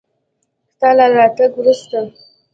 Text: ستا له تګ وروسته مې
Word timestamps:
ستا 0.71 0.89
له 0.97 1.25
تګ 1.37 1.51
وروسته 1.59 1.95
مې 2.03 2.11